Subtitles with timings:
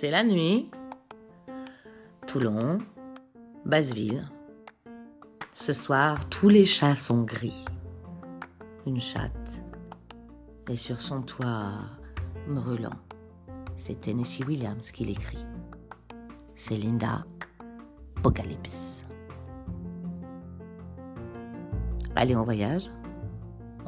[0.00, 0.70] C'est la nuit.
[2.26, 2.78] Toulon,
[3.66, 4.26] Basseville.
[5.52, 7.66] Ce soir, tous les chats sont gris.
[8.86, 9.62] Une chatte.
[10.70, 11.72] Et sur son toit
[12.48, 12.96] brûlant,
[13.76, 15.44] c'est Tennessee Williams qui l'écrit.
[16.54, 17.26] C'est Linda
[18.16, 19.04] Apocalypse.
[22.16, 22.90] Allez en voyage,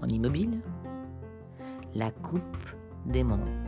[0.03, 0.61] en immobile.
[1.95, 2.67] La coupe
[3.07, 3.62] des mondes.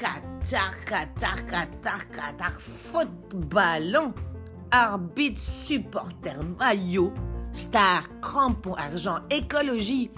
[0.00, 2.52] Qatar, Qatar, Qatar, Qatar.
[2.58, 4.14] Footballon.
[4.70, 7.12] Arbitre, supporter, maillot.
[7.52, 10.10] Star, crampon, argent, écologie.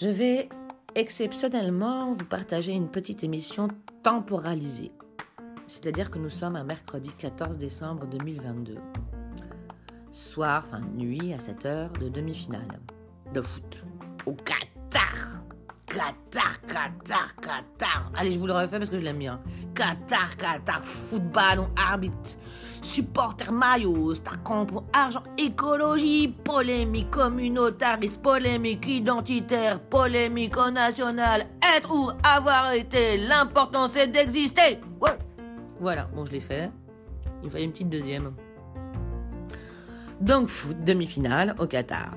[0.00, 0.48] Je vais
[0.94, 3.68] exceptionnellement vous partager une petite émission
[4.02, 4.92] temporalisée.
[5.66, 8.76] C'est-à-dire que nous sommes un mercredi 14 décembre 2022
[10.18, 12.80] soir, enfin nuit à 7 heures de demi-finale
[13.32, 13.84] de foot
[14.26, 15.40] au Qatar.
[15.86, 18.12] Qatar, Qatar, Qatar.
[18.14, 19.40] Allez, je vous le refais parce que je l'aime bien.
[19.74, 22.36] Qatar, Qatar, football, arbitre,
[22.82, 31.46] supporter maillot, star camp, argent, écologie, polémique communautariste, polémique identitaire, polémique au national,
[31.76, 34.80] être ou avoir été, l'important c'est d'exister.
[35.80, 36.70] Voilà, bon, je l'ai fait.
[37.42, 38.34] Il fallait une petite deuxième.
[40.20, 42.10] Donc foot, demi-finale au Qatar.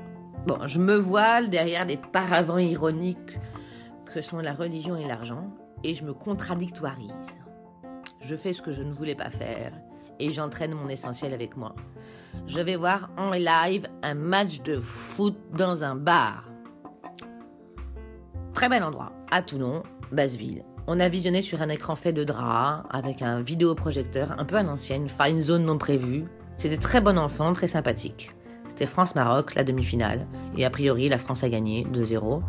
[0.48, 3.38] Bon, je me voile derrière les paravents ironiques
[4.12, 5.52] que sont la religion et l'argent
[5.84, 7.12] et je me contradictoirise.
[8.22, 9.74] Je fais ce que je ne voulais pas faire
[10.20, 11.76] et j'entraîne mon essentiel avec moi.
[12.48, 16.46] Je vais voir en live un match de foot dans un bar.
[18.54, 20.64] Très bel endroit, à Toulon, Basseville.
[20.88, 24.64] On a visionné sur un écran fait de drap, avec un vidéoprojecteur un peu à
[24.64, 26.26] l'ancienne, fine zone non prévue,
[26.62, 28.30] c'était très bon enfant, très sympathique.
[28.70, 30.28] C'était France-Maroc, la demi-finale.
[30.56, 32.44] Et a priori, la France a gagné 2-0.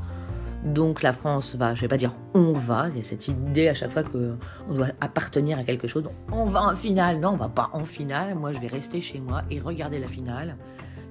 [0.66, 3.68] Donc la France va, je vais pas dire on va, il y a cette idée
[3.68, 4.36] à chaque fois que
[4.68, 6.04] on doit appartenir à quelque chose.
[6.30, 7.20] On va en finale.
[7.20, 8.34] Non, on va pas en finale.
[8.34, 10.58] Moi, je vais rester chez moi et regarder la finale.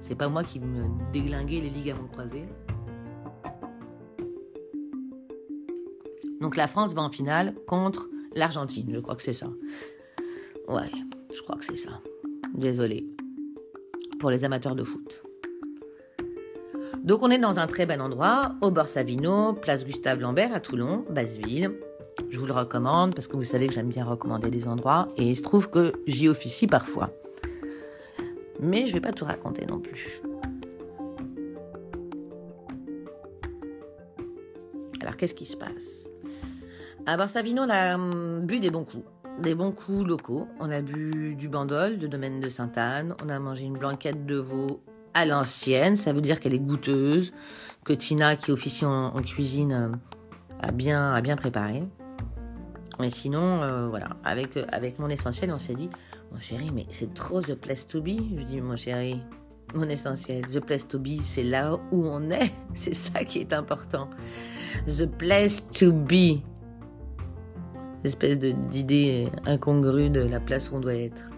[0.00, 2.46] C'est pas moi qui me déglinguer les ligaments croisés.
[6.40, 8.92] Donc la France va en finale contre l'Argentine.
[8.94, 9.48] Je crois que c'est ça.
[10.68, 10.90] Ouais,
[11.34, 11.90] je crois que c'est ça.
[12.54, 13.06] Désolé
[14.20, 15.22] pour les amateurs de foot.
[17.02, 20.60] Donc on est dans un très bel endroit, au bord Savino, place Gustave Lambert à
[20.60, 21.72] Toulon, Basseville.
[22.28, 25.24] Je vous le recommande parce que vous savez que j'aime bien recommander des endroits et
[25.24, 27.10] il se trouve que j'y officie parfois.
[28.60, 30.20] Mais je vais pas tout raconter non plus.
[35.00, 36.08] Alors qu'est-ce qui se passe?
[37.06, 39.04] À Borsavino, on a hum, bu des bons coups
[39.40, 40.48] des bons coups locaux.
[40.60, 43.14] On a bu du bandol de domaine de Sainte-Anne.
[43.24, 44.82] On a mangé une blanquette de veau
[45.14, 45.96] à l'ancienne.
[45.96, 47.32] Ça veut dire qu'elle est goûteuse.
[47.84, 49.98] Que Tina, qui officie en, en cuisine,
[50.60, 51.82] a bien, a bien préparé.
[53.00, 55.88] Mais sinon, euh, voilà, avec, avec mon essentiel, on s'est dit,
[56.30, 58.18] mon chéri, mais c'est trop the place to be.
[58.36, 59.20] Je dis, mon chéri,
[59.74, 62.52] mon essentiel, the place to be, c'est là où on est.
[62.74, 64.08] C'est ça qui est important.
[64.86, 66.42] The place to be
[68.04, 71.30] espèce de- d'idée incongrue de la place où on doit être.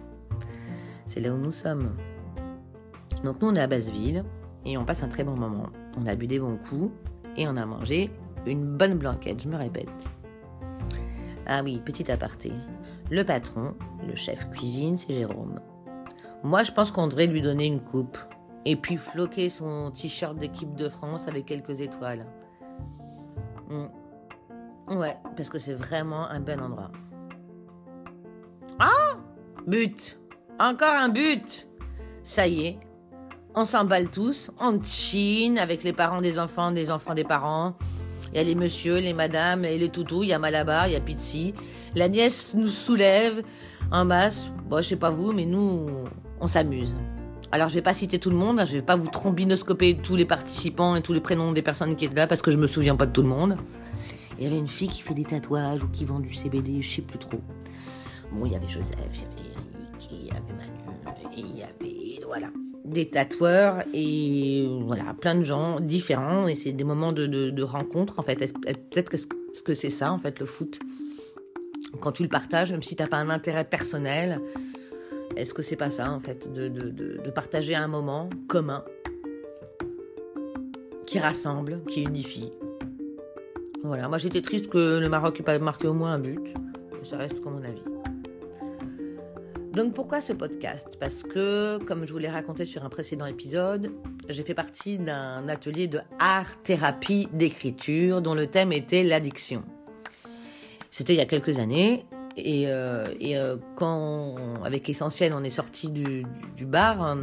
[1.07, 1.97] C'est là où nous sommes.
[3.23, 4.25] Donc nous, on est à Basseville
[4.65, 5.67] et on passe un très bon moment.
[5.99, 6.91] On a bu des bons coups
[7.37, 8.11] et on a mangé
[8.47, 9.89] une bonne blanquette, je me répète.
[11.47, 12.53] Ah oui, petit aparté.
[13.11, 13.75] Le patron,
[14.07, 15.61] le chef cuisine, c'est Jérôme.
[16.43, 18.19] Moi, je pense qu'on devrait lui donner une coupe.
[18.67, 22.27] Et puis floquer son t-shirt d'équipe de France avec quelques étoiles.
[23.69, 23.87] Hmm.
[24.89, 26.91] Ouais, parce que c'est vraiment un bel endroit.
[28.79, 29.17] Ah
[29.67, 30.19] But
[30.59, 31.69] Encore un but
[32.23, 32.79] Ça y est,
[33.55, 37.77] on s'emballe tous, on chine avec les parents des enfants, des enfants des parents.
[38.33, 40.95] Il y a les messieurs, les madames et les toutous, il y a Malabar, il
[40.95, 41.55] y a Pizzi.
[41.95, 43.43] La nièce nous soulève
[43.93, 44.51] en masse.
[44.69, 45.87] Bon, je sais pas vous, mais nous,
[46.41, 46.97] on s'amuse.
[47.53, 50.25] Alors, je vais pas citer tout le monde, je vais pas vous trombinoscoper tous les
[50.25, 52.97] participants et tous les prénoms des personnes qui étaient là parce que je me souviens
[52.97, 53.57] pas de tout le monde.
[54.39, 56.91] Il y avait une fille qui fait des tatouages ou qui vend du CBD, je
[56.97, 57.41] sais plus trop.
[58.33, 61.57] Bon, il y avait Joseph, il y avait Eric, il y avait Manu, et il
[61.59, 62.25] y avait.
[62.27, 62.49] Voilà
[62.85, 68.23] des tatoueurs et voilà, plein de gens différents et c'est des moments de, rencontre en
[68.23, 68.37] fait.
[68.37, 70.79] Peut-être que, c'est ça en fait le foot?
[72.01, 74.41] Quand tu le partages, même si tu n'as pas un intérêt personnel,
[75.37, 78.85] est-ce que c'est pas ça en fait de, partager un moment commun
[81.07, 82.53] qui rassemble, qui unifie?
[83.85, 86.55] Voilà, moi j'étais triste que le Maroc ait pas marqué au moins un but,
[87.03, 87.83] ça reste comme mon avis.
[89.75, 90.97] Donc pourquoi ce podcast?
[90.99, 93.93] Parce que, comme je vous l'ai raconté sur un précédent épisode,
[94.31, 99.65] j'ai fait partie d'un atelier de art-thérapie d'écriture dont le thème était l'addiction.
[100.89, 102.07] C'était il y a quelques années.
[102.39, 106.25] Et, euh, euh, quand, avec Essentiel, on est sorti du,
[106.65, 107.17] bar, euh,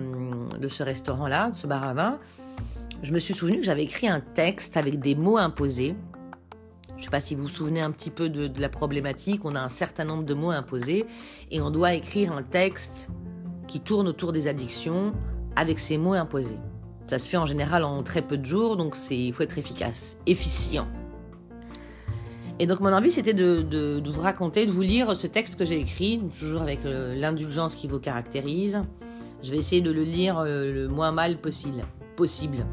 [0.60, 2.20] de ce restaurant-là, de ce bar à vin,
[3.02, 5.96] je me suis souvenu que j'avais écrit un texte avec des mots imposés
[7.02, 9.44] je ne sais pas si vous vous souvenez un petit peu de, la problématique.
[9.44, 11.08] On a un certain nombre de mots imposés
[11.50, 13.10] et on doit écrire un texte
[13.68, 15.12] qui tourne autour des addictions
[15.56, 16.60] avec ces mots imposés.
[17.08, 20.16] Ça se fait en général en très peu de jours, donc il faut être efficace,
[20.28, 20.88] efficient.
[22.60, 25.80] Et donc mon envie, c'était de, vous raconter, de vous lire ce texte que j'ai
[25.80, 28.80] écrit, toujours avec euh, l'indulgence qui vous caractérise.
[29.42, 31.82] Je vais essayer de le lire euh, le moins mal possible.
[32.16, 32.64] possible.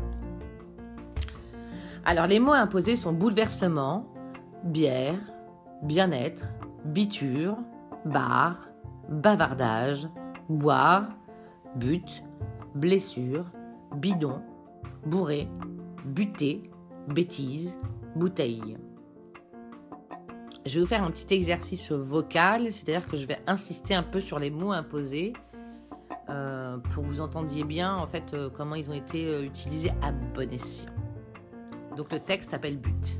[2.04, 4.06] Alors les mots imposés sont bouleversement,
[4.64, 5.18] bière,
[5.82, 6.52] bien-être,
[6.84, 7.56] biture,
[8.04, 8.68] bar,
[9.08, 10.08] bavardage,
[10.48, 11.06] boire,
[11.76, 12.24] but,
[12.74, 13.44] blessure,
[13.96, 14.40] bidon,
[15.06, 15.48] bourré,
[16.04, 16.62] buté,
[17.08, 17.78] bêtise,
[18.16, 18.76] bouteille.
[20.66, 24.20] Je vais vous faire un petit exercice vocal, c'est-à-dire que je vais insister un peu
[24.20, 25.32] sur les mots imposés
[26.28, 29.92] euh, pour que vous entendiez bien en fait euh, comment ils ont été euh, utilisés
[30.02, 30.90] à bon escient.
[31.96, 33.18] Donc le texte s'appelle but.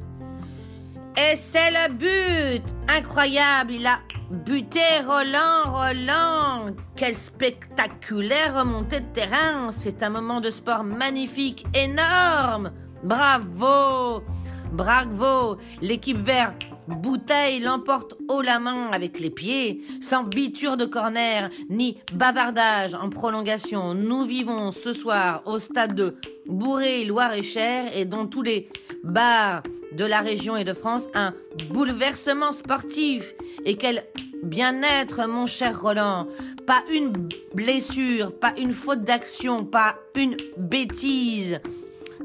[1.19, 2.63] Et c'est le but.
[2.87, 3.99] Incroyable, il a
[4.31, 6.77] buté Roland, Roland.
[6.95, 9.73] Quelle spectaculaire remontée de terrain.
[9.73, 12.71] C'est un moment de sport magnifique, énorme.
[13.03, 14.23] Bravo
[14.71, 15.57] Bravo.
[15.83, 21.99] L'équipe verte Bouteille l'emporte haut la main avec les pieds, sans biture de corner, ni
[22.15, 23.93] bavardage en prolongation.
[23.93, 26.17] Nous vivons ce soir au stade de
[26.47, 28.71] Bourré, Loire-et-Cher et dans tous les
[29.05, 29.63] bars
[29.93, 31.35] de la région et de France un
[31.71, 33.35] bouleversement sportif.
[33.65, 34.05] Et quel
[34.43, 36.27] bien-être, mon cher Roland.
[36.67, 37.13] Pas une
[37.55, 41.59] blessure, pas une faute d'action, pas une bêtise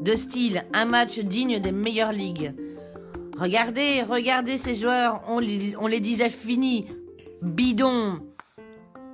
[0.01, 2.53] de style, un match digne des meilleures ligues.
[3.37, 6.87] Regardez, regardez ces joueurs, on les, on disait finis,
[7.41, 8.19] bidon.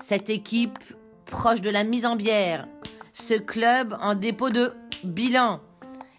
[0.01, 0.79] Cette équipe
[1.25, 2.68] proche de la mise en bière,
[3.13, 4.72] ce club en dépôt de
[5.03, 5.62] bilan.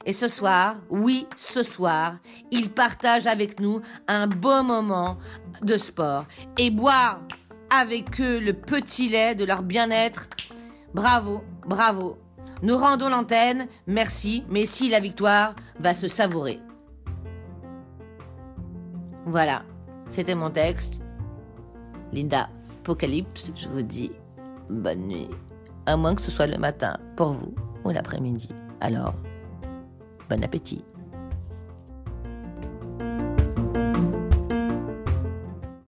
[0.07, 2.17] Et ce soir, oui, ce soir,
[2.51, 5.19] ils partagent avec nous un beau moment
[5.63, 6.25] de sport
[6.57, 7.21] et boire
[7.71, 10.29] avec eux le petit lait de leur bien-être.
[10.95, 12.19] Bravo, bravo.
[12.63, 16.61] Nous rendons l'antenne, merci, mais si la victoire va se savourer.
[19.27, 19.63] Voilà,
[20.09, 21.03] c'était mon texte.
[22.13, 22.49] Linda
[22.81, 24.13] Apocalypse, je vous dis
[24.69, 25.29] bonne nuit.
[25.87, 27.55] À moins que ce soit le matin pour vous
[27.85, 28.49] ou l'après-midi.
[28.81, 29.15] Alors,
[30.31, 30.85] Bon appétit